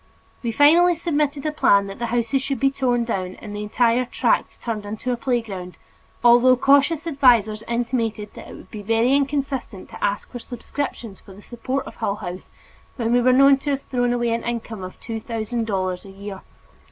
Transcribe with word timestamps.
We 0.41 0.51
finally 0.51 0.95
submitted 0.95 1.45
a 1.45 1.51
plan 1.51 1.85
that 1.85 1.99
the 1.99 2.07
houses 2.07 2.41
should 2.41 2.59
be 2.59 2.71
torn 2.71 3.03
down 3.05 3.35
and 3.35 3.55
the 3.55 3.61
entire 3.61 4.05
tract 4.05 4.59
turned 4.63 4.83
into 4.83 5.11
a 5.11 5.15
playground, 5.15 5.77
although 6.23 6.55
cautious 6.55 7.05
advisers 7.05 7.61
intimated 7.67 8.33
that 8.33 8.47
it 8.47 8.55
would 8.55 8.71
be 8.71 8.81
very 8.81 9.13
inconsistent 9.15 9.89
to 9.89 10.03
ask 10.03 10.31
for 10.31 10.39
subscriptions 10.39 11.21
for 11.21 11.35
the 11.35 11.41
support 11.43 11.85
of 11.85 11.97
Hull 11.97 12.15
House 12.15 12.49
when 12.95 13.13
we 13.13 13.21
were 13.21 13.31
known 13.31 13.57
to 13.57 13.69
have 13.69 13.83
thrown 13.83 14.11
away 14.11 14.29
an 14.31 14.41
income 14.43 14.83
of 14.83 14.99
two 14.99 15.19
thousand 15.19 15.67
dollars 15.67 16.03
a 16.03 16.09
year. 16.09 16.41